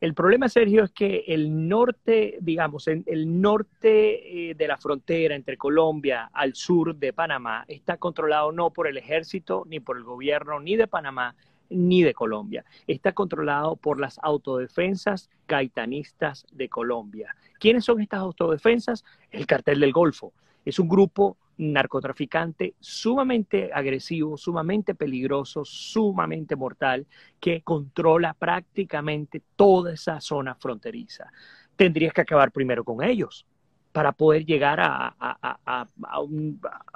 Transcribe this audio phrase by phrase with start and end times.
[0.00, 5.58] El problema, Sergio, es que el norte, digamos, el norte eh, de la frontera entre
[5.58, 10.58] Colombia al sur de Panamá está controlado no por el ejército, ni por el gobierno,
[10.58, 11.34] ni de Panamá,
[11.68, 12.64] ni de Colombia.
[12.86, 17.36] Está controlado por las autodefensas gaitanistas de Colombia.
[17.58, 19.04] ¿Quiénes son estas autodefensas?
[19.30, 20.32] El cartel del Golfo.
[20.64, 27.06] Es un grupo narcotraficante sumamente agresivo, sumamente peligroso, sumamente mortal,
[27.38, 31.30] que controla prácticamente toda esa zona fronteriza.
[31.76, 33.46] Tendrías que acabar primero con ellos
[33.92, 35.86] para poder llegar a,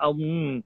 [0.08, 0.64] un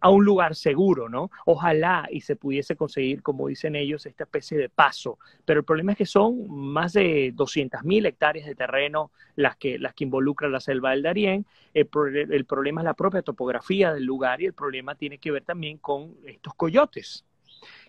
[0.00, 1.30] a un lugar seguro, ¿no?
[1.44, 5.18] Ojalá y se pudiese conseguir, como dicen ellos, esta especie de paso.
[5.44, 9.94] Pero el problema es que son más de 200.000 hectáreas de terreno las que, las
[9.94, 11.46] que involucra la selva del Darién.
[11.74, 11.88] El,
[12.30, 15.78] el problema es la propia topografía del lugar y el problema tiene que ver también
[15.78, 17.24] con estos coyotes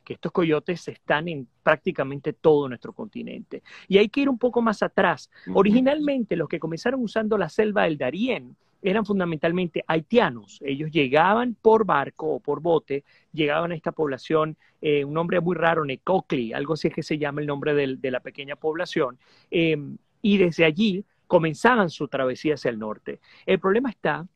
[0.04, 3.62] que estos coyotes están en prácticamente todo nuestro continente.
[3.88, 5.30] Y hay que ir un poco más atrás.
[5.54, 10.60] Originalmente los que comenzaron usando la selva del Darién eran fundamentalmente haitianos.
[10.64, 15.56] Ellos llegaban por barco o por bote, llegaban a esta población, eh, un nombre muy
[15.56, 19.18] raro, Necocli, algo así es que se llama el nombre de, la pequeña población,
[19.52, 23.20] em, y desde allí comenzaban su travesía hacia el norte.
[23.46, 24.28] El problema está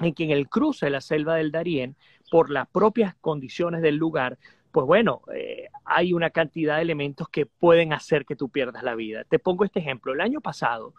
[0.00, 1.96] en que en el cruce de la selva del Darién,
[2.30, 4.38] por las propias condiciones del lugar,
[4.72, 8.96] pues bueno, eh, hay una cantidad de elementos que pueden hacer que tú pierdas la
[8.96, 9.22] vida.
[9.24, 10.12] Te pongo este ejemplo.
[10.12, 10.94] El año pasado,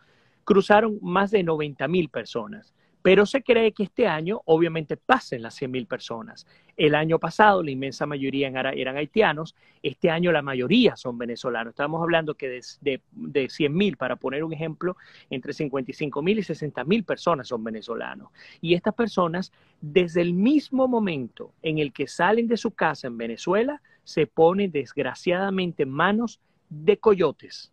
[0.45, 2.73] cruzaron más de 90 mil personas.
[3.01, 6.47] Pero se cree que este año obviamente pasen las 100 mil personas.
[6.75, 11.73] El año pasado la inmensa mayoría eran haitianos, este año la mayoría son venezolanos.
[11.73, 14.97] Estamos hablando que de, de, de 100 mil, para poner un ejemplo,
[15.29, 18.29] entre 55 mil y 60 mil personas son venezolanos.
[18.59, 19.51] Y estas personas,
[19.81, 24.71] desde el mismo momento en el que salen de su casa en Venezuela, se ponen
[24.71, 27.71] desgraciadamente en manos de coyotes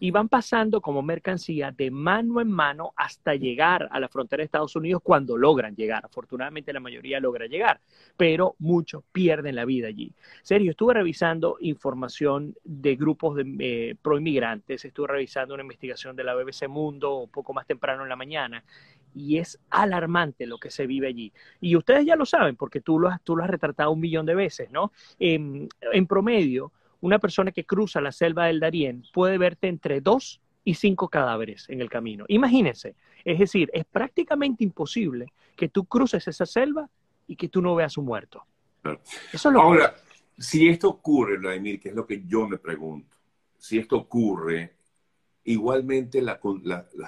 [0.00, 4.44] y van pasando como mercancía de mano en mano hasta llegar a la frontera de
[4.44, 6.04] Estados Unidos cuando logran llegar.
[6.04, 7.80] Afortunadamente la mayoría logra llegar,
[8.16, 10.12] pero muchos pierden la vida allí.
[10.42, 16.34] Serio, estuve revisando información de grupos de eh, proinmigrantes, estuve revisando una investigación de la
[16.34, 18.62] BBC Mundo un poco más temprano en la mañana
[19.14, 21.32] y es alarmante lo que se vive allí.
[21.60, 24.26] Y ustedes ya lo saben porque tú lo has, tú lo has retratado un millón
[24.26, 24.92] de veces, ¿no?
[25.18, 25.68] en
[26.06, 26.72] promedio,
[27.04, 31.68] una persona que cruza la selva del Darién puede verte entre dos y cinco cadáveres
[31.68, 32.24] en el camino.
[32.28, 36.88] Imagínense, es decir, es prácticamente imposible que tú cruces esa selva
[37.26, 38.46] y que tú no veas un muerto.
[39.30, 39.94] Eso es lo Ahora,
[40.38, 43.14] si esto ocurre, Vladimir, que es lo que yo me pregunto,
[43.58, 44.72] si esto ocurre,
[45.44, 46.38] igualmente las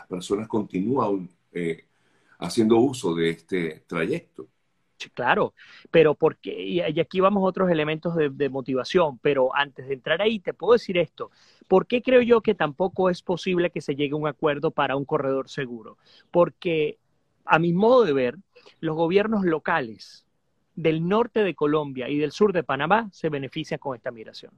[0.07, 1.87] personas continúan eh,
[2.41, 4.47] haciendo uso de este trayecto
[5.15, 5.55] claro,
[5.91, 10.39] pero porque, y aquí vamos a otros elementos de, motivación, pero antes de entrar ahí
[10.41, 11.31] te puedo decir esto,
[11.69, 14.97] ¿por qué creo yo que tampoco es posible que se llegue a un acuerdo para
[14.97, 15.99] un corredor seguro?
[16.31, 16.99] Porque
[17.45, 18.37] a mi modo de ver,
[18.81, 20.26] los gobiernos locales
[20.77, 24.53] del norte de Colombia y del sur de Panamá se benefician con esta migración.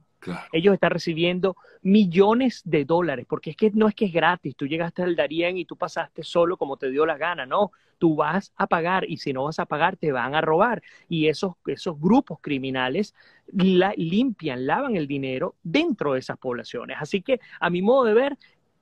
[0.51, 4.67] Ellos están recibiendo millones de dólares, porque es que no es que es gratis, tú
[4.67, 8.51] llegaste al Darién y tú pasaste solo como te dio la gana, no, tú vas
[8.57, 10.83] a pagar y si no vas a pagar te van a robar.
[11.07, 13.15] Y esos, esos grupos criminales
[13.53, 16.97] limpian, lavan el dinero dentro de esas poblaciones.
[16.99, 18.37] Así que a mi modo de ver,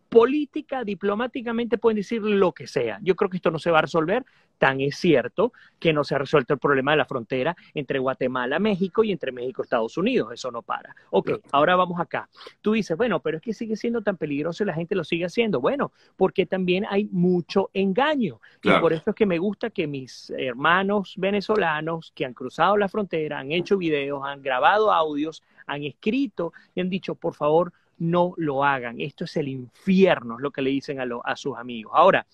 [0.10, 3.00] política, diplomáticamente pueden decir lo que sea.
[3.02, 4.26] Yo creo que esto no se va a resolver.
[4.58, 8.58] Tan es cierto que no se ha resuelto el problema de la frontera entre Guatemala,
[8.58, 10.30] México y entre México y Estados Unidos.
[10.34, 10.96] Eso no para.
[11.12, 12.28] Ok, ahora vamos acá.
[12.62, 15.26] Tú dices, bueno, pero es que sigue siendo tan peligroso y la gente lo sigue
[15.26, 15.62] haciendo.
[15.62, 18.40] Bueno, porque también hay mucho engaño.
[18.64, 22.90] Y por eso es que me gusta que mis hermanos venezolanos que han cruzado la
[22.90, 28.34] frontera, han hecho videos, han grabado audios, han escrito y han dicho, por favor, no
[28.38, 29.00] lo hagan.
[29.00, 31.94] Esto es el infierno, es lo que le dicen a, a sus amigos.
[31.96, 32.26] Ahora,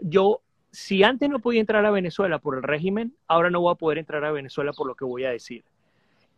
[0.00, 0.40] yo,
[0.70, 3.98] si antes no podía entrar a Venezuela por el régimen, ahora no voy a poder
[3.98, 5.64] entrar a Venezuela por lo que voy a decir.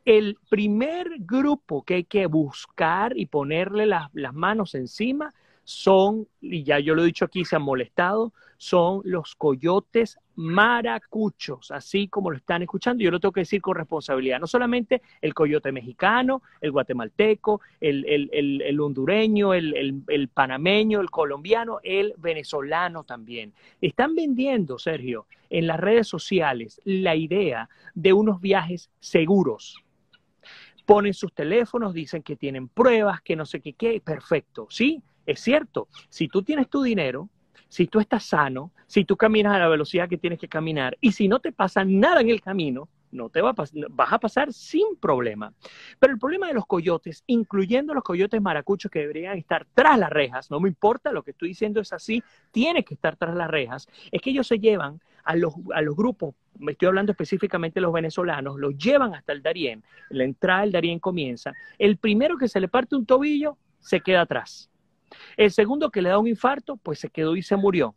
[0.04, 5.34] El primer grupo que hay que buscar y ponerle las manos encima
[5.66, 11.72] son, y ya yo lo he dicho aquí, se han molestado, son los coyotes maracuchos,
[11.72, 13.02] así como lo están escuchando.
[13.02, 14.38] Yo lo tengo que decir con responsabilidad.
[14.38, 23.02] No solamente el coyote mexicano, el guatemalteco, el, hondureño, el, panameño, el colombiano, el venezolano
[23.02, 23.52] también.
[23.80, 29.82] Están vendiendo, Sergio, en las redes sociales la idea de unos viajes seguros.
[30.84, 35.02] Ponen sus teléfonos, dicen que tienen pruebas, que no sé qué, qué, perfecto, ¿sí?
[35.26, 37.28] Es cierto, si tú tienes tu dinero,
[37.68, 41.12] si tú estás sano, si tú caminas a la velocidad que tienes que caminar y
[41.12, 43.54] si no te pasa nada en el camino, no te va a
[43.90, 45.52] vas a pasar sin problema.
[45.98, 50.10] Pero el problema de los coyotes, incluyendo los coyotes maracuchos que deberían estar tras las
[50.10, 53.50] rejas, no me importa lo que estoy diciendo es así, tiene que estar tras las
[53.50, 57.80] rejas, es que ellos se llevan a los, a los grupos, me estoy hablando específicamente
[57.80, 62.36] de los venezolanos, los llevan hasta el Darién, la entrada del Darién comienza, el primero
[62.36, 64.70] que se le parte un tobillo se queda atrás.
[65.36, 67.94] El segundo que le da un infarto, pues se quedó y se murió.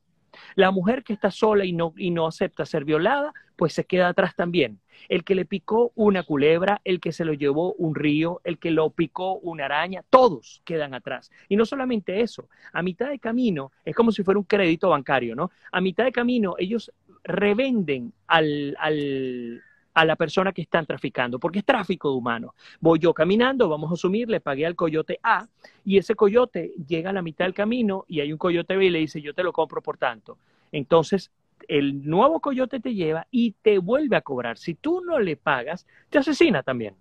[0.55, 4.09] La mujer que está sola y no, y no acepta ser violada, pues se queda
[4.09, 4.79] atrás también.
[5.07, 8.71] El que le picó una culebra, el que se lo llevó un río, el que
[8.71, 11.31] lo picó una araña, todos quedan atrás.
[11.47, 15.35] Y no solamente eso, a mitad de camino, es como si fuera un crédito bancario,
[15.35, 15.51] ¿no?
[15.71, 16.91] A mitad de camino ellos
[17.23, 19.61] revenden al, al,
[19.99, 22.51] a la persona que están traficando, porque es tráfico de humanos.
[22.79, 25.45] Voy yo caminando, vamos a asumir, le pagué al coyote A
[25.83, 28.89] y ese coyote llega a la mitad del camino y hay un coyote B y
[28.91, 30.37] le dice, yo te lo compro por tanto.
[30.71, 31.31] Entonces,
[31.67, 34.57] el nuevo coyote te lleva y te vuelve a cobrar.
[34.57, 36.95] Si tú no le pagas, te asesina también.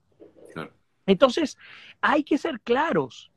[1.07, 1.57] Entonces,
[2.01, 3.31] hay que ser claros.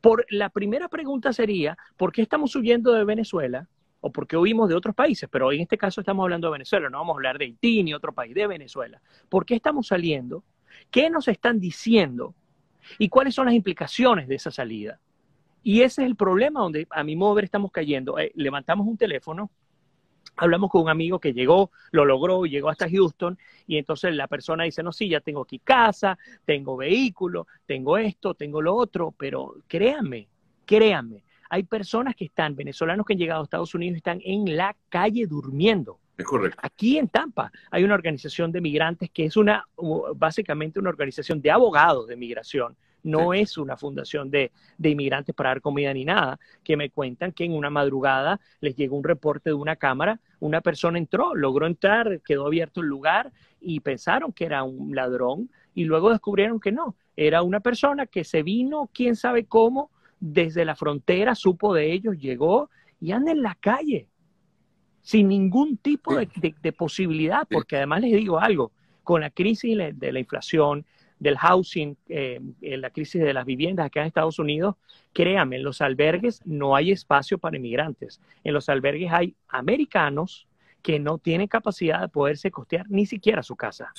[0.00, 3.66] Por, la primera pregunta sería, ¿por qué estamos huyendo de Venezuela?
[4.00, 6.98] O porque oímos de otros países, pero en este caso estamos hablando de Venezuela, no
[6.98, 9.00] vamos a hablar de Haití ni otro país, de Venezuela.
[9.28, 10.42] ¿Por qué estamos saliendo?
[10.90, 12.34] ¿Qué nos están diciendo?
[12.98, 15.00] ¿Y cuáles son las implicaciones de esa salida?
[15.62, 18.18] Y ese es el problema donde a mi modo de ver estamos cayendo.
[18.18, 19.50] Eh, levantamos un teléfono,
[20.36, 24.64] hablamos con un amigo que llegó, lo logró, llegó hasta Houston y entonces la persona
[24.64, 29.56] dice, no, sí, ya tengo aquí casa, tengo vehículo, tengo esto, tengo lo otro, pero
[29.68, 30.28] créanme,
[30.64, 34.74] créanme, hay personas que están, venezolanos que han llegado a Estados Unidos, están en la
[34.88, 35.98] calle durmiendo.
[36.16, 36.58] Es correcto.
[36.62, 39.66] Aquí en Tampa hay una organización de migrantes que es una,
[40.14, 42.76] básicamente una organización de abogados de migración.
[43.02, 47.32] No es una fundación de, de, inmigrantes para dar comida ni nada, que me cuentan
[47.32, 51.66] que en una madrugada les llegó un reporte de una cámara, una persona entró, logró
[51.66, 56.72] entrar, quedó abierto el lugar y pensaron que era un ladrón y luego descubrieron que
[56.72, 61.92] no, era una persona que se vino, quién sabe cómo, desde la frontera supo de
[61.92, 62.70] ellos, llegó
[63.00, 64.08] y anda en la calle
[65.02, 68.70] sin ningún tipo de, posibilidad, porque además les digo algo,
[69.02, 70.84] con la crisis de la inflación,
[71.20, 74.76] del housing, eh, la crisis de las viviendas acá en Estados Unidos,
[75.12, 78.20] créanme, en los albergues no hay espacio para inmigrantes.
[78.42, 80.48] En los albergues hay americanos
[80.82, 83.92] que no tienen capacidad de poderse costear ni siquiera su casa.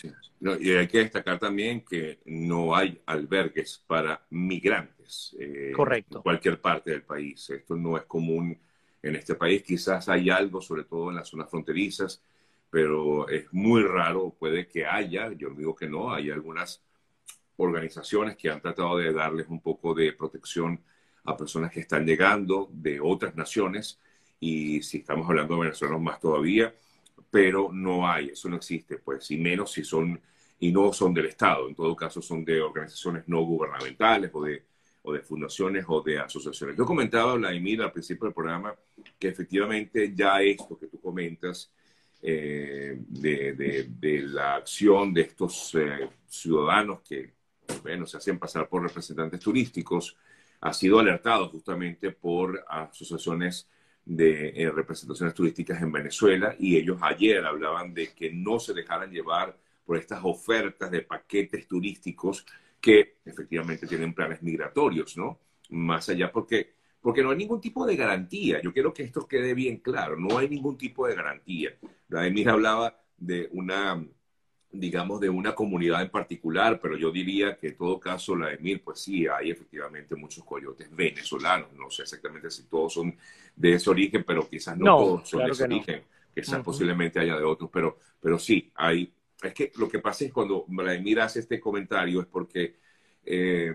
[0.59, 5.00] y hay que destacar también que no hay albergues para migrantes.
[5.39, 6.17] Eh, Correcto.
[6.17, 7.49] En cualquier parte del país.
[7.49, 8.57] Esto no es común
[9.01, 9.63] en este país.
[9.63, 12.21] Quizás hay algo, sobre todo en las zonas fronterizas,
[12.69, 14.35] pero es muy raro.
[14.37, 16.81] Puede que haya, yo digo que no, hay algunas
[17.57, 20.79] organizaciones que han tratado de darles un poco de protección
[21.23, 23.99] a personas que están llegando de otras naciones
[24.39, 26.73] y si estamos hablando de venezolanos más todavía,
[27.29, 30.19] pero no hay, eso no existe, pues, y menos si son,
[30.59, 34.63] y no son del Estado, en todo caso son de organizaciones no gubernamentales o de,
[35.03, 36.77] o de fundaciones o de asociaciones.
[36.77, 38.75] Yo comentaba, Vladimir, al principio del programa,
[39.17, 41.71] que efectivamente ya esto que tú comentas,
[42.23, 47.33] eh, de, de, la acción de estos eh, ciudadanos que,
[47.81, 50.15] bueno, se hacen pasar por representantes turísticos,
[50.59, 53.67] ha sido alertado justamente por asociaciones
[54.05, 59.11] de eh, representaciones turísticas en Venezuela y ellos ayer hablaban de que no se dejaran
[59.11, 62.45] llevar por estas ofertas de paquetes turísticos
[62.81, 65.39] que efectivamente tienen planes migratorios, ¿no?
[65.69, 68.61] Más allá porque, porque no hay ningún tipo de garantía.
[68.61, 71.77] Yo quiero que esto quede bien claro, no hay ningún tipo de garantía.
[72.09, 74.03] Vladimir hablaba de una
[74.71, 78.81] digamos, de una comunidad en particular, pero yo diría que en todo caso la de
[78.83, 83.15] pues sí, hay efectivamente muchos coyotes venezolanos, no sé exactamente si todos son
[83.55, 87.43] de ese origen, pero quizás no, todos son de ese origen, quizás posiblemente haya de
[87.43, 89.11] otros, pero, pero sí, hay,
[89.41, 92.75] es que lo que pasa es cuando Vladimir hace este comentario es porque
[93.23, 93.73] eh,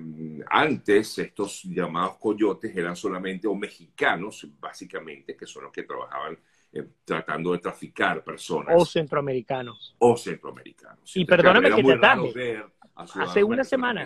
[0.49, 6.39] antes estos llamados coyotes eran solamente o mexicanos, básicamente, que son los que trabajaban
[6.73, 8.75] eh, tratando de traficar personas.
[8.77, 9.95] O centroamericanos.
[9.99, 11.17] O centroamericanos.
[11.17, 12.63] Y perdóname que te ataje.
[12.95, 14.05] Hace una semana.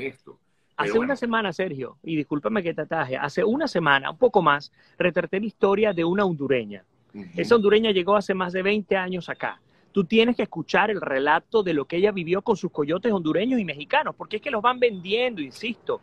[0.77, 4.73] Hace una semana, Sergio, y discúlpame que te ataje, hace una semana, un poco más,
[4.97, 6.85] retraté la historia de una hondureña.
[7.37, 9.61] Esa hondureña llegó hace más de 20 años acá.
[9.93, 13.61] Tú tienes que escuchar el relato de lo que ella vivió con sus coyotes hondureños
[13.61, 16.01] y mexicanos, porque es que los van vendiendo, insisto.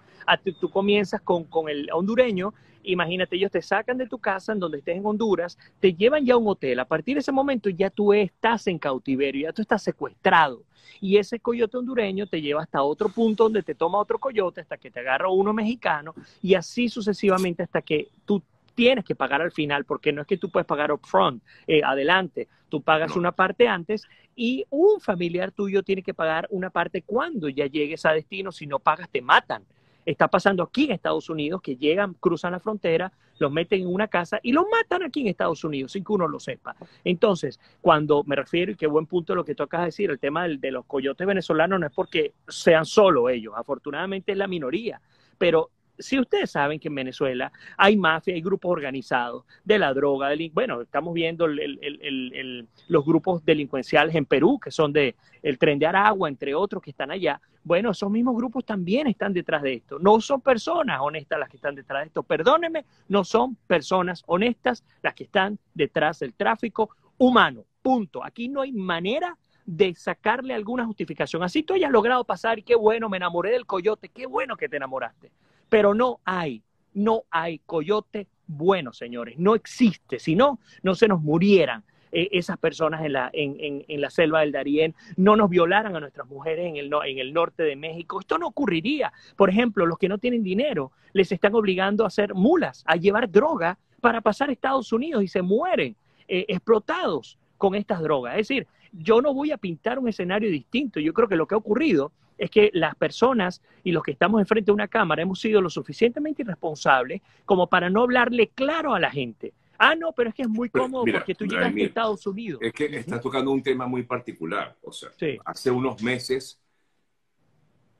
[0.59, 2.53] Tú comienzas con, con el hondureño
[2.91, 6.35] imagínate, ellos te sacan de tu casa en donde estés en Honduras, te llevan ya
[6.35, 6.79] a un hotel.
[6.79, 10.63] A partir de ese momento ya tú estás en cautiverio, ya tú estás secuestrado.
[10.99, 14.77] Y ese coyote hondureño te lleva hasta otro punto donde te toma otro coyote hasta
[14.77, 18.41] que te agarra uno mexicano y así sucesivamente hasta que tú
[18.77, 22.47] tienes que pagar al final, porque no es que tú puedes pagar upfront, eh, adelante,
[22.69, 27.49] tú pagas una parte antes y un familiar tuyo tiene que pagar una parte cuando
[27.49, 29.65] ya llegues a destino, si no pagas te matan.
[30.05, 34.07] Está pasando aquí en Estados Unidos que llegan, cruzan la frontera, los meten en una
[34.07, 36.75] casa y los matan aquí en Estados Unidos sin que uno lo sepa.
[37.03, 40.19] Entonces, cuando me refiero, y qué buen punto lo que tú acabas de decir, el
[40.19, 45.01] tema de los coyotes venezolanos no es porque sean solo ellos, afortunadamente es la minoría,
[45.39, 50.29] pero si ustedes saben que en Venezuela hay mafia, hay grupos organizados de la droga,
[50.53, 56.29] bueno, estamos viendo los grupos delincuenciales en Perú, que son de el tren de Aragua,
[56.29, 57.39] entre otros que están allá.
[57.63, 59.99] Bueno, esos mismos grupos también están detrás de esto.
[59.99, 62.23] No son personas honestas las que están detrás de esto.
[62.23, 67.65] Perdónenme, no son personas honestas las que están detrás del tráfico humano.
[67.81, 68.23] Punto.
[68.23, 71.43] Aquí no hay manera de sacarle alguna justificación.
[71.43, 74.69] Así tú hayas logrado pasar y qué bueno, me enamoré del coyote, qué bueno que
[74.69, 75.29] te enamoraste.
[75.69, 79.37] Pero no hay, no hay coyote bueno, señores.
[79.37, 80.19] No existe.
[80.19, 84.39] Si no, no se nos murieran eh, esas personas en la, en, en, la selva
[84.39, 88.19] del Darién, no nos violaran a nuestras mujeres en el, en el norte de México.
[88.19, 89.11] Esto no ocurriría.
[89.35, 93.29] Por ejemplo, los que no tienen dinero les están obligando a hacer mulas, a llevar
[93.29, 95.95] droga para pasar a Estados Unidos y se mueren
[96.27, 98.33] eh, explotados con estas drogas.
[98.33, 100.99] Es decir, yo no voy a pintar un escenario distinto.
[100.99, 104.39] Yo creo que lo que ha ocurrido es que las personas y los que estamos
[104.39, 108.99] enfrente de una cámara hemos sido lo suficientemente irresponsables como para no hablarle claro a
[108.99, 109.53] la gente.
[109.79, 112.59] Ah, no, pero es que es muy cómodo porque tú llegas a Estados Unidos.
[112.61, 114.75] Es que estás tocando un tema muy particular.
[114.81, 115.09] O sea,
[115.45, 116.59] hace unos meses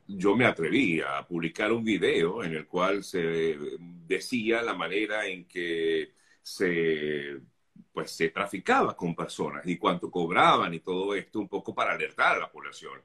[0.06, 3.56] yo me atreví a publicar un video en el cual se
[4.06, 7.38] decía la manera en que se
[7.92, 12.36] pues se traficaba con personas y cuánto cobraban y todo esto un poco para alertar
[12.36, 13.00] a la población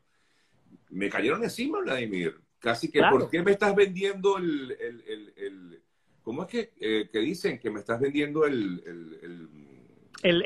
[0.90, 2.36] me cayeron encima, Vladimir.
[2.60, 5.82] Casi que, ¿por qué me estás vendiendo el, el, el,
[6.22, 8.82] ¿cómo es que, eh, que, dicen que me estás vendiendo el...
[10.22, 10.42] El,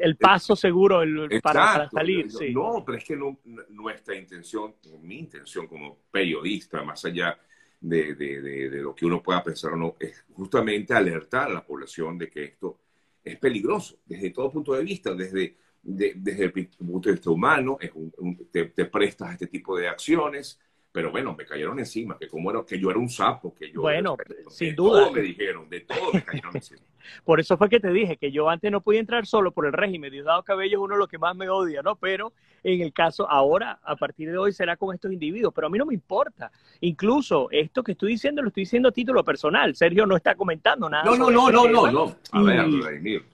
[0.00, 1.02] el, paso seguro
[1.40, 2.26] para, salir.
[2.52, 7.38] No, pero es que no, nuestra intención, mi intención como periodista, más allá
[7.80, 11.64] de, de, de, lo que uno pueda pensar o no, es justamente alertar a la
[11.64, 12.80] población de que esto
[13.22, 17.90] es peligroso desde todo punto de vista, desde desde el punto de vista humano, es
[18.50, 20.60] te, prestas a este tipo de acciones,
[20.92, 23.80] pero bueno, me cayeron encima, que como era, que yo era un sapo, que yo...
[23.80, 24.16] Bueno,
[24.48, 25.04] sin duda.
[25.04, 26.82] Todo me dijeron, de todo me cayeron encima.
[27.24, 29.72] por eso fue que te dije que yo antes no podía entrar solo por el
[29.72, 31.96] régimen, Diosdado Cabello es uno de los que más me odia, ¿no?
[31.96, 35.70] Pero en el caso ahora, a partir de hoy, será con estos individuos, pero a
[35.70, 36.52] mí no me importa.
[36.80, 40.88] Incluso esto que estoy diciendo lo estoy diciendo a título personal, Sergio no está comentando
[40.88, 41.04] nada.
[41.04, 43.24] No, no, no, no, no, no, A ver, Vladimir,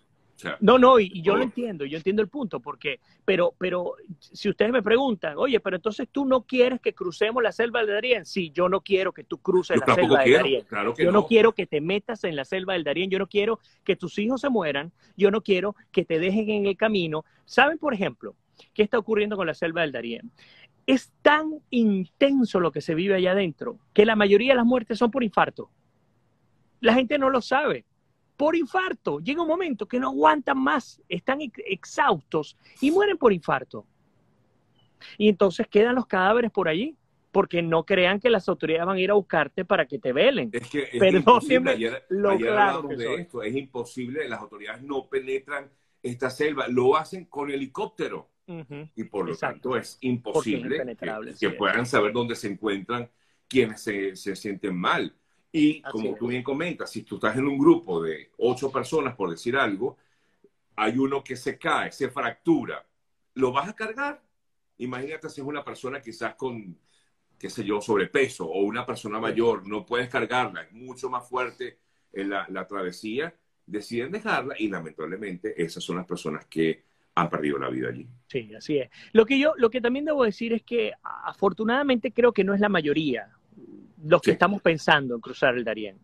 [0.61, 4.71] no, no, y, yo lo entiendo, yo entiendo el punto, porque, pero, pero si ustedes
[4.71, 8.51] me preguntan, oye, pero entonces tú no quieres que crucemos la selva del Darién, sí,
[8.51, 10.65] yo no quiero que tú cruces la selva del Darién.
[10.97, 11.27] yo no.
[11.27, 14.41] quiero que te metas en la selva del Darién, yo no quiero que tus hijos
[14.41, 17.25] se mueran, yo no quiero que te dejen en el camino.
[17.45, 18.37] ¿Saben, por ejemplo,
[18.75, 20.31] qué está ocurriendo con la selva del Darién?
[20.87, 24.99] Es tan intenso lo que se vive allá adentro que la mayoría de las muertes
[24.99, 25.71] son por infarto.
[26.81, 27.85] La gente no lo sabe
[28.39, 29.19] por infarto.
[29.19, 33.85] Llega un momento que no aguantan más, están exhaustos y mueren por infarto.
[35.19, 36.97] Y entonces quedan los cadáveres por allí,
[37.33, 40.51] porque no crean que las autoridades van a ir a buscarte para que te velen.
[40.53, 45.69] Es que es lo claro de esto, es imposible, las autoridades no penetran
[46.01, 48.31] esta selva, lo hacen con helicóptero.
[48.95, 50.97] Y por lo tanto es imposible
[51.39, 53.11] que, puedan saber dónde se encuentran
[53.49, 55.13] quienes se, se sienten mal.
[55.51, 59.31] Y como tú bien comentas, si tú estás en un grupo de ocho personas, por
[59.31, 59.97] decir algo,
[60.77, 62.87] hay uno que se cae, se fractura,
[63.35, 64.23] ¿lo vas a cargar?
[64.79, 66.79] Imagínate si es una persona quizás con,
[67.39, 71.79] qué sé yo, sobrepeso o una persona mayor, no puedes cargarla, es mucho más fuerte
[72.13, 73.35] en la, la travesía,
[73.67, 78.07] deciden dejarla y lamentablemente esas son las personas que han perdido la vida allí.
[78.29, 78.91] Sí, así es.
[79.13, 82.61] Lo que yo, lo que también debo decir es que afortunadamente creo que no es
[82.61, 83.38] la mayoría
[84.05, 85.99] los que estamos pensando en cruzar el Darién.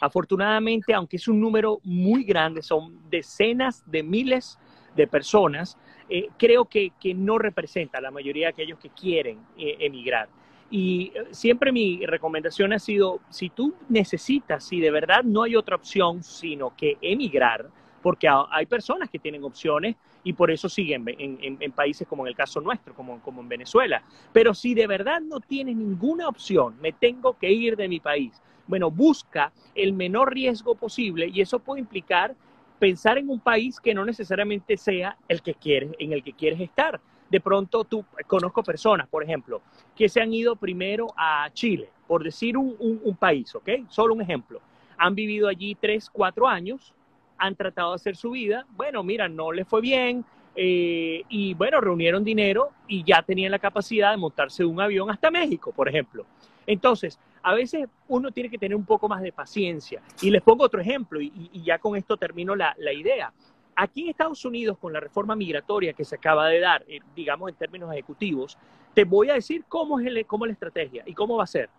[0.00, 4.58] Afortunadamente, aunque es un número muy grande, son decenas de miles
[4.94, 5.76] de personas,
[6.08, 10.28] eh, creo que, no representa a la mayoría de aquellos que quieren eh, emigrar.
[10.70, 15.56] Y eh, siempre mi recomendación ha sido, si tú necesitas, si de verdad no hay
[15.56, 17.68] otra opción sino que emigrar,
[18.08, 22.34] porque hay personas que tienen opciones y por eso siguen en, países como en el
[22.34, 24.02] caso nuestro, como, como en Venezuela.
[24.32, 28.40] Pero si de verdad no tienes ninguna opción, me tengo que ir de mi país,
[28.66, 32.34] bueno, busca el menor riesgo posible y eso puede implicar
[32.78, 36.60] pensar en un país que no necesariamente sea el que quieres, en el que quieres
[36.60, 36.98] estar.
[37.28, 39.60] De pronto tú conozco personas, por ejemplo,
[39.94, 43.68] que se han ido primero a Chile, por decir un, un país, ¿ok?
[43.90, 44.62] Solo un ejemplo
[44.98, 46.92] han vivido allí tres, cuatro años,
[47.38, 50.24] han tratado de hacer su vida, bueno, mira, no les fue bien,
[50.60, 55.30] eh, y bueno, reunieron dinero y ya tenían la capacidad de montarse un avión hasta
[55.30, 56.26] México, por ejemplo.
[56.66, 60.02] Entonces, a veces uno tiene que tener un poco más de paciencia.
[60.20, 63.32] Y les pongo otro ejemplo, y, ya con esto termino la, idea.
[63.76, 67.48] Aquí en Estados Unidos, con la reforma migratoria que se acaba de dar, eh, digamos
[67.48, 68.58] en términos ejecutivos,
[68.92, 71.70] te voy a decir cómo es, cómo es la estrategia y cómo va a ser.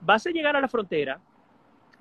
[0.00, 1.18] Vas a llegar a la frontera,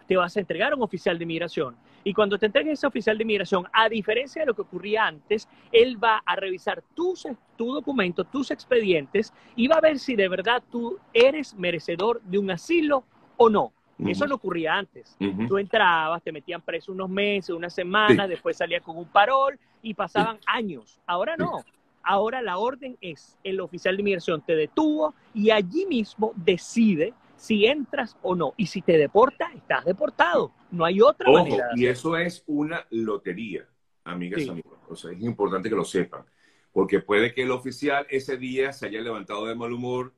[0.08, 3.18] te vas a entregar a un oficial de inmigración y cuando te entregues ese oficial
[3.18, 7.28] de inmigración, a diferencia de lo que ocurría antes, él va a revisar tus,
[7.58, 12.38] tu documento, tus expedientes y va a ver si de verdad tú eres merecedor de
[12.38, 13.04] un asilo
[13.38, 13.74] o no.
[14.04, 15.16] Eso no ocurría antes.
[15.48, 19.94] Tú entrabas, te metían preso unos meses, unas semanas, después salías con un parol y
[19.94, 21.00] pasaban años.
[21.06, 21.64] Ahora no.
[22.02, 27.66] Ahora la orden es, el oficial de inmigración te detuvo y allí mismo decide si
[27.66, 28.54] entras o no.
[28.56, 30.54] Y si te deporta, estás deportado.
[30.70, 31.70] No hay otra Ojo, manera.
[31.76, 33.68] y eso es una lotería,
[34.04, 34.78] amigas y amigos.
[34.88, 36.24] O sea, es importante que lo sepan.
[36.72, 40.14] Porque puede que el oficial ese día se haya levantado de mal humor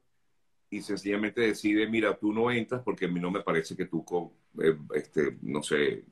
[0.70, 4.03] y sencillamente decide, mira, tú no entras porque a mí no me parece que tú,
[4.62, 6.03] eh, este, no sé,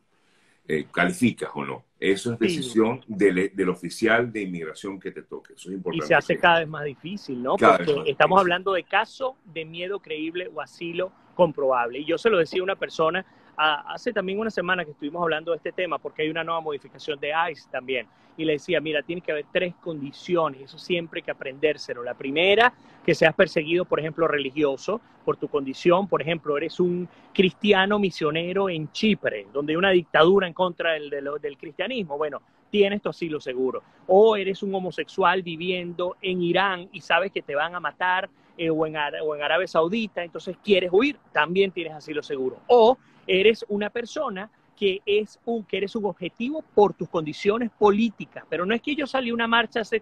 [0.68, 1.86] eh, calificas o no.
[2.00, 5.53] Eso es decisión del, del, oficial de inmigración que te toque.
[5.53, 6.06] Eso es importante.
[6.06, 7.56] Y se hace cada vez más difícil, ¿no?
[7.58, 12.00] Porque estamos hablando de caso de miedo creíble o asilo comprobable.
[12.00, 13.25] Y yo se lo decía a una persona
[13.58, 17.20] hace también una semana que estuvimos hablando de este tema, porque hay una nueva modificación
[17.20, 21.24] de ICE también, y le decía, mira, tiene que haber tres condiciones, eso siempre hay
[21.24, 22.03] que aprendérselo.
[22.03, 22.74] La primera,
[23.05, 28.70] que seas perseguido, por ejemplo, religioso, por tu condición, por ejemplo, eres un cristiano misionero
[28.70, 33.39] en Chipre, donde hay una dictadura en contra del, del, cristianismo, bueno, tienes tu asilo
[33.39, 33.84] seguro.
[34.08, 38.70] O eres un homosexual viviendo en Irán y sabes que te van a matar eh,
[38.70, 42.60] o, en, Arabia Saudita, entonces quieres huir, también tienes asilo seguro.
[42.67, 48.43] O eres una persona que, es un, que eres un objetivo por tus condiciones políticas,
[48.50, 50.01] pero no es que yo salí una marcha hace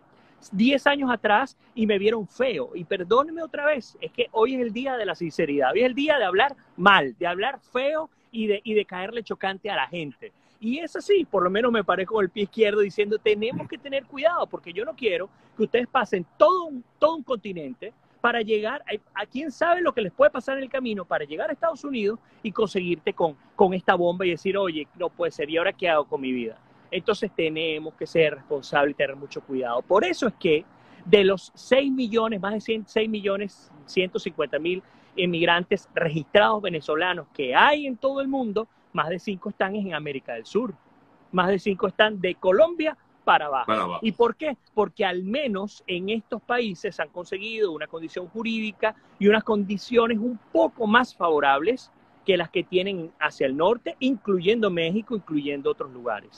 [0.52, 2.72] 10 años atrás y me vieron feo.
[2.74, 5.86] Y perdóneme otra vez, es que hoy es el día de la sinceridad, hoy es
[5.86, 9.76] el día de hablar mal, de hablar feo y de, y de caerle chocante a
[9.76, 10.32] la gente.
[10.62, 13.78] Y es así, por lo menos me paré con el pie izquierdo diciendo, tenemos que
[13.78, 19.26] tener cuidado, porque yo no quiero que ustedes pasen todo un continente para llegar a,
[19.26, 22.20] quién sabe lo que les puede pasar en el camino para llegar a Estados Unidos
[22.44, 25.90] y conseguirte con, con esta bomba y decir, oye, no puede ser, ¿y ahora qué
[25.90, 26.58] hago con mi vida?
[26.92, 29.82] Entonces tenemos que ser responsables y tener mucho cuidado.
[29.82, 30.66] Por eso es que
[31.06, 34.84] de los 6 millones, más de 6 millones 150 mil
[35.16, 40.34] inmigrantes registrados venezolanos que hay en todo el mundo, más de 5 están en América
[40.34, 40.74] del Sur.
[41.32, 42.98] Más de 5 están de Colombia
[43.30, 44.00] para abajo.
[44.02, 44.58] ¿Y por qué?
[44.74, 50.40] Porque al menos en estos países han conseguido una condición jurídica y unas condiciones un
[50.52, 51.92] poco más favorables
[52.26, 56.32] que las que tienen hacia el norte, incluyendo México, incluyendo otros lugares.